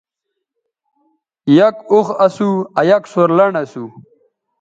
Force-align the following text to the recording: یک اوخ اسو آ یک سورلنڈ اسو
یک 1.57 1.75
اوخ 1.91 2.07
اسو 2.25 2.49
آ 2.79 2.81
یک 2.89 3.03
سورلنڈ 3.11 3.55
اسو 3.63 3.83